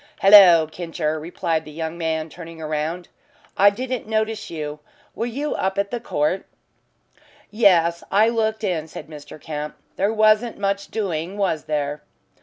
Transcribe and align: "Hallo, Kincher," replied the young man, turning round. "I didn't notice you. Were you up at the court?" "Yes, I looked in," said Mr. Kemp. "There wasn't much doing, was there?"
"Hallo, 0.21 0.65
Kincher," 0.65 1.19
replied 1.19 1.63
the 1.63 1.69
young 1.69 1.95
man, 1.95 2.27
turning 2.27 2.57
round. 2.59 3.07
"I 3.55 3.69
didn't 3.69 4.07
notice 4.07 4.49
you. 4.49 4.79
Were 5.13 5.27
you 5.27 5.53
up 5.53 5.77
at 5.77 5.91
the 5.91 5.99
court?" 5.99 6.47
"Yes, 7.51 8.03
I 8.09 8.27
looked 8.27 8.63
in," 8.63 8.87
said 8.87 9.05
Mr. 9.07 9.39
Kemp. 9.39 9.75
"There 9.97 10.11
wasn't 10.11 10.57
much 10.57 10.87
doing, 10.87 11.37
was 11.37 11.65
there?" 11.65 12.01